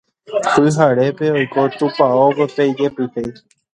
Pyharépe 0.53 1.25
oiko 1.37 1.61
tupãópe 1.77 2.43
pe 2.55 2.63
jepyhéi 2.77 3.29